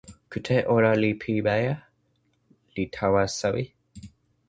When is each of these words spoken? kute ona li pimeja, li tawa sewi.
kute 0.31 0.57
ona 0.75 0.91
li 1.01 1.11
pimeja, 1.21 1.75
li 2.75 2.83
tawa 2.95 3.23
sewi. 3.37 3.63